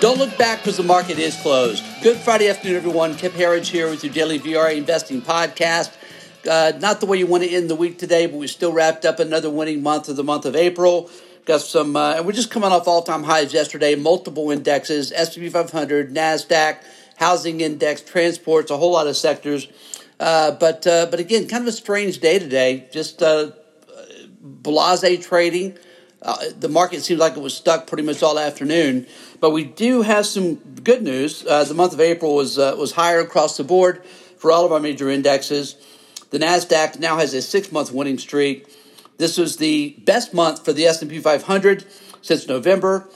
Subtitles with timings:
[0.00, 1.82] Don't look back because the market is closed.
[2.02, 3.14] Good Friday afternoon, everyone.
[3.16, 5.90] Kip Herriage here with your daily VRA investing podcast.
[6.46, 9.06] Uh, not the way you want to end the week today, but we still wrapped
[9.06, 11.10] up another winning month of the month of April.
[11.46, 13.94] Got some, uh, and we're just coming off all-time highs yesterday.
[13.94, 16.78] Multiple indexes: S&P 500, Nasdaq,
[17.16, 19.66] housing index, transports, a whole lot of sectors.
[20.20, 22.86] Uh, but uh, but again, kind of a strange day today.
[22.92, 23.52] Just uh,
[24.40, 25.78] blase trading.
[26.22, 29.06] Uh, the market seems like it was stuck pretty much all afternoon.
[29.40, 31.44] But we do have some good news.
[31.46, 34.04] Uh, the month of April was uh, was higher across the board
[34.38, 35.76] for all of our major indexes.
[36.30, 38.66] The Nasdaq now has a six month winning streak.
[39.18, 41.86] This was the best month for the S&P 500
[42.20, 43.08] since November.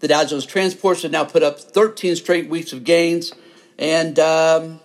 [0.00, 3.32] The Dow Jones Transports have now put up 13 straight weeks of gains,
[3.78, 4.80] and um,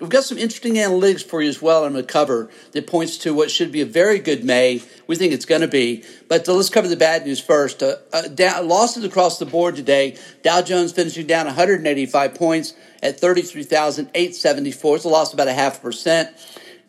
[0.00, 3.18] We've got some interesting analytics for you as well I'm going to cover that points
[3.18, 4.82] to what should be a very good May.
[5.06, 6.04] We think it's going to be.
[6.26, 7.82] But uh, let's cover the bad news first.
[7.82, 10.16] Uh, uh, down, losses across the board today.
[10.42, 14.96] Dow Jones finishing down 185 points at 33,874.
[14.96, 16.30] It's a loss of about a half percent.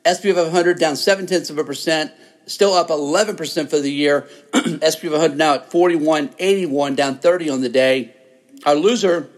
[0.08, 2.14] SP 500 down seven tenths of a percent.
[2.46, 4.30] Still up 11% for the year.
[4.88, 8.16] SP 500 now at 41.81, down 30 on the day.
[8.66, 9.30] Our loser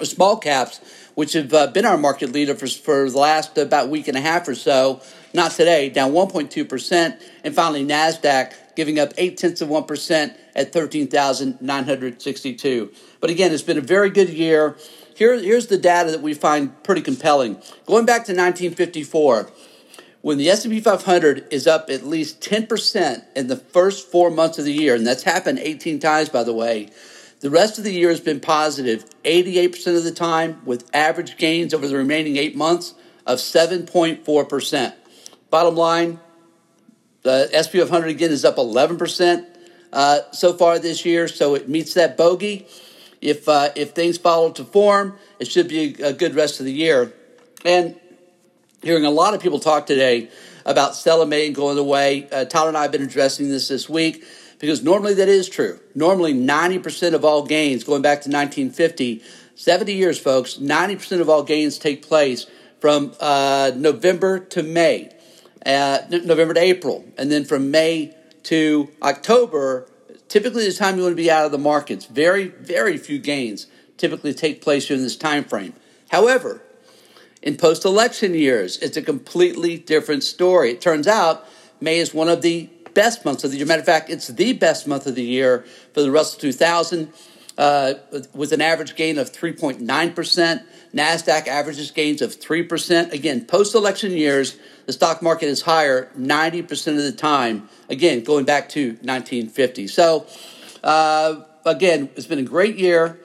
[0.00, 0.80] was small caps
[1.14, 4.20] which have uh, been our market leader for, for the last about week and a
[4.20, 5.02] half or so.
[5.34, 7.20] Not today, down 1.2%.
[7.44, 12.92] And finally, NASDAQ giving up 8 tenths of 1% at 13,962.
[13.20, 14.76] But again, it's been a very good year.
[15.14, 17.60] Here, here's the data that we find pretty compelling.
[17.84, 19.50] Going back to 1954,
[20.22, 24.64] when the S&P 500 is up at least 10% in the first four months of
[24.64, 26.88] the year, and that's happened 18 times, by the way,
[27.40, 31.72] the rest of the year has been positive 88% of the time, with average gains
[31.72, 32.94] over the remaining eight months
[33.26, 34.94] of 7.4%.
[35.48, 36.20] Bottom line,
[37.22, 39.46] the SP 500 again is up 11%
[39.92, 42.66] uh, so far this year, so it meets that bogey.
[43.20, 46.72] If, uh, if things follow to form, it should be a, good rest of the
[46.72, 47.12] year.
[47.64, 47.98] And
[48.82, 50.30] hearing a lot of people talk today
[50.64, 52.28] about Stella May going away.
[52.30, 54.24] Uh, Tyler and I have been addressing this this week
[54.60, 55.80] because normally that is true.
[55.94, 59.22] Normally, 90% of all gains, going back to 1950,
[59.56, 62.46] 70 years, folks, 90% of all gains take place
[62.78, 65.12] from uh, November to May,
[65.66, 69.88] uh, November to April, and then from May to October.
[70.28, 72.04] Typically, the time you want to be out of the markets.
[72.04, 73.66] Very, very few gains
[73.96, 75.74] typically take place during this time frame.
[76.10, 76.62] However,
[77.42, 80.70] in post-election years, it's a completely different story.
[80.70, 81.46] It turns out
[81.80, 83.66] May is one of the best months of the year.
[83.66, 87.12] Matter of fact, it's the best month of the year for the Russell 2000,
[87.58, 87.94] uh,
[88.34, 90.62] with an average gain of 3.9%.
[90.94, 93.12] NASDAQ averages gains of 3%.
[93.12, 97.68] Again, post election years, the stock market is higher 90% of the time.
[97.88, 99.86] Again, going back to 1950.
[99.86, 100.26] So,
[100.82, 103.20] uh, again, it's been a great year.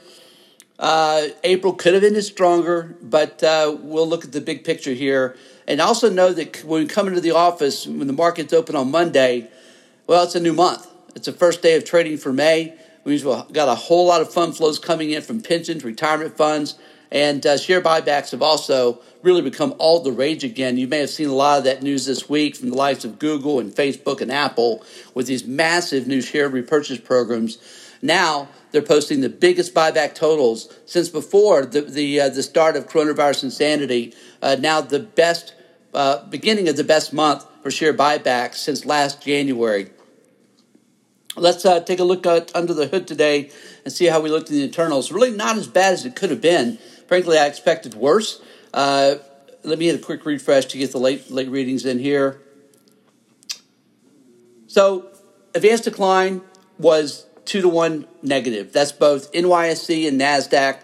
[0.77, 5.37] Uh, April could have ended stronger, but uh, we'll look at the big picture here.
[5.67, 8.91] And also know that when we come into the office, when the market's open on
[8.91, 9.49] Monday,
[10.07, 10.87] well, it's a new month.
[11.15, 12.75] It's the first day of trading for May.
[13.03, 16.75] We've got a whole lot of fund flows coming in from pensions, retirement funds,
[17.11, 20.77] and uh, share buybacks have also really become all the rage again.
[20.77, 23.19] You may have seen a lot of that news this week from the likes of
[23.19, 24.83] Google and Facebook and Apple
[25.13, 27.57] with these massive new share repurchase programs.
[28.01, 32.87] Now they're posting the biggest buyback totals since before the the, uh, the start of
[32.87, 34.13] coronavirus insanity.
[34.41, 35.53] Uh, now the best
[35.93, 39.89] uh, beginning of the best month for share buybacks since last January.
[41.37, 43.51] Let's uh, take a look under the hood today
[43.83, 45.11] and see how we looked in the internals.
[45.11, 46.77] Really not as bad as it could have been.
[47.07, 48.41] Frankly, I expected worse.
[48.73, 49.15] Uh,
[49.63, 52.41] let me get a quick refresh to get the late late readings in here.
[54.67, 55.07] So,
[55.53, 56.41] advanced decline
[56.77, 58.71] was two to one negative.
[58.71, 60.79] That's both NYSE and Nasdaq.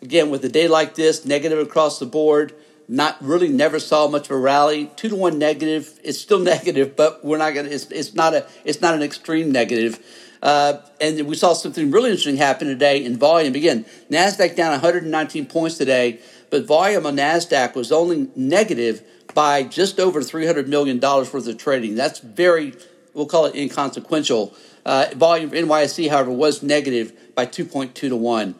[0.00, 2.54] Again, with a day like this, negative across the board
[2.88, 4.90] not really never saw much of a rally.
[4.96, 5.98] Two to one negative.
[6.02, 7.68] It's still negative, but we're not gonna.
[7.68, 8.46] It's, it's not a.
[8.64, 9.98] It's not an extreme negative.
[10.42, 13.54] Uh, and we saw something really interesting happen today in volume.
[13.54, 16.18] Again, Nasdaq down 119 points today,
[16.50, 19.02] but volume on Nasdaq was only negative
[19.34, 21.94] by just over 300 million dollars worth of trading.
[21.94, 22.74] That's very.
[23.14, 24.54] We'll call it inconsequential.
[24.84, 28.56] Uh, volume for NYSE, however, was negative by 2.2 to one.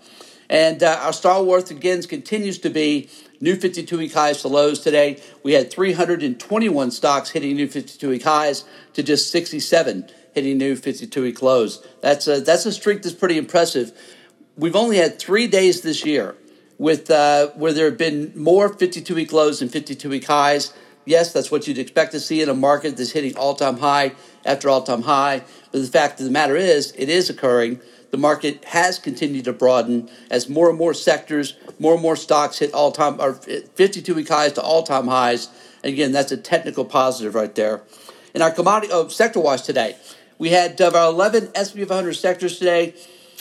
[0.49, 3.09] And uh, our Star Wars again continues to be
[3.41, 5.21] new 52 week highs to lows today.
[5.43, 11.23] We had 321 stocks hitting new 52 week highs to just 67 hitting new 52
[11.23, 11.87] week lows.
[12.00, 13.93] That's a, that's a streak that's pretty impressive.
[14.56, 16.37] We've only had three days this year
[16.79, 20.73] with uh, where there have been more 52 week lows than 52 week highs.
[21.05, 24.12] Yes, that's what you'd expect to see in a market that's hitting all time high
[24.45, 25.43] after all time high.
[25.73, 27.81] But the fact of the matter is, it is occurring
[28.12, 32.59] the market has continued to broaden as more and more sectors, more and more stocks
[32.59, 35.49] hit all time or 52 week highs to all time highs.
[35.82, 37.82] And again, that's a technical positive right there.
[38.35, 39.97] In our commodity oh, sector watch today,
[40.38, 42.94] we had uh, about 11 S&P 500 sectors today.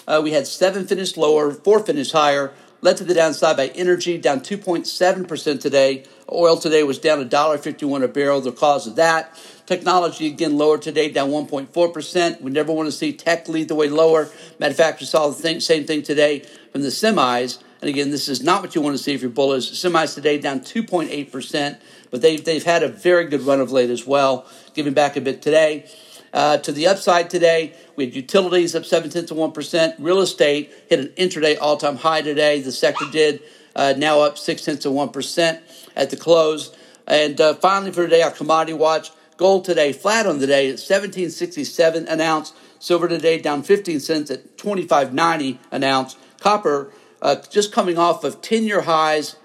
[0.07, 2.53] Uh, we had seven finished lower, four finished higher.
[2.79, 6.06] Led to the downside by energy, down 2.7% today.
[6.31, 8.39] Oil today was down $1.51 a barrel.
[8.39, 9.38] The cause of that.
[9.66, 12.42] Technology again lower today, down 1.4%.
[12.42, 14.30] We never want to see tech lead the way lower.
[14.60, 16.39] Matter of fact, we saw the thing, same thing today
[16.72, 17.62] from the semis.
[17.81, 19.72] And again, this is not what you want to see if you're bullish.
[19.72, 21.80] Semis today down 2.8%,
[22.12, 25.22] but they've, they've had a very good run of late as well, giving back a
[25.22, 25.86] bit today.
[26.33, 29.95] Uh, to the upside today, we had utilities up 7 tenths of 1%.
[30.00, 32.62] Real estate hit an intraday all time high today.
[32.62, 33.42] The sector did,
[33.75, 35.62] uh, now up 6 tenths of 1%
[35.95, 36.75] at the close.
[37.07, 40.73] And uh, finally, for today, our commodity watch gold today flat on the day at
[40.73, 42.53] 1767 an ounce.
[42.79, 46.15] Silver today down 15 cents at 25.90 an ounce.
[46.39, 46.91] Copper
[47.21, 49.35] uh, just coming off of 10 year highs,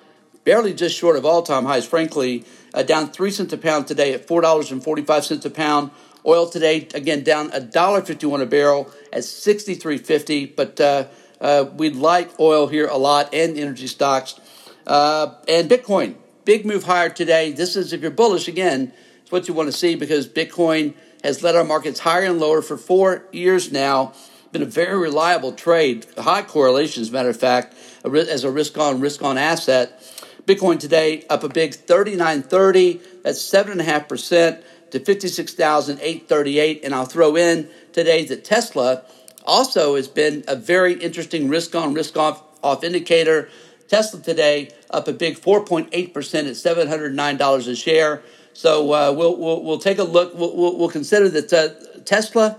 [0.44, 2.44] barely just short of all time highs, frankly,
[2.74, 5.90] uh, down 3 cents a pound today at $4.45 a pound.
[6.26, 10.56] Oil today, again, down $1.51 a barrel at 63.50.
[10.56, 11.04] But uh,
[11.40, 14.38] uh, we like oil here a lot and energy stocks.
[14.86, 17.52] Uh, and Bitcoin, big move higher today.
[17.52, 18.92] This is, if you're bullish, again,
[19.22, 20.94] it's what you want to see because Bitcoin
[21.24, 24.12] has led our markets higher and lower for four years now.
[24.52, 27.74] Been a very reliable trade, high correlation, as a matter of fact,
[28.04, 30.00] as a risk on, risk on asset.
[30.46, 33.22] Bitcoin today up a big 39.30.
[33.24, 34.62] That's 7.5%
[34.92, 36.84] to 56,838.
[36.84, 39.02] And I'll throw in today that Tesla
[39.46, 43.48] also has been a very interesting risk on, risk off, off indicator.
[43.88, 48.22] Tesla today up a big 4.8% at $709 a share.
[48.52, 50.34] So uh, we'll, we'll, we'll take a look.
[50.34, 52.58] We'll, we'll, we'll consider that uh, Tesla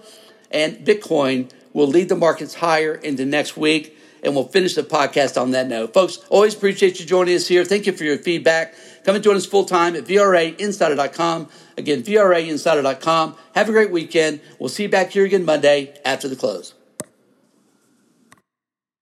[0.51, 3.95] and Bitcoin will lead the markets higher into next week.
[4.23, 5.93] And we'll finish the podcast on that note.
[5.93, 7.63] Folks, always appreciate you joining us here.
[7.63, 8.73] Thank you for your feedback.
[9.03, 11.49] Come and join us full time at VRAinsider.com.
[11.77, 13.35] Again, VRAinsider.com.
[13.55, 14.41] Have a great weekend.
[14.59, 16.73] We'll see you back here again Monday after the close.